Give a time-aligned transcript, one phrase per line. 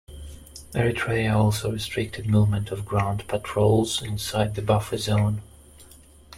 [0.73, 5.43] Eritrea also restricted movement of ground patrols inside the buffer zone.